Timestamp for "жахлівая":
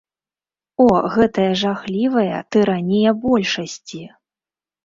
1.63-2.39